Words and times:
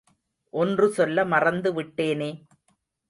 ஒன்று 0.53 0.87
சொல்ல 0.91 1.25
மறந்து 1.25 1.81
விட்டேனே. 1.81 2.31